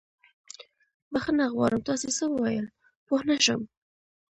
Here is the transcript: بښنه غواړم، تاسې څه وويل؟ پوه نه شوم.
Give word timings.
بښنه 1.11 1.45
غواړم، 1.53 1.81
تاسې 1.89 2.09
څه 2.17 2.25
وويل؟ 2.33 2.65
پوه 3.05 3.21
نه 3.29 3.35
شوم. 3.45 3.61